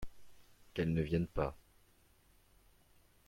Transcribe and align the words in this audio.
Qu'elles 0.73 0.95
ne 0.95 1.03
viennent 1.03 1.27
pas 1.27 1.55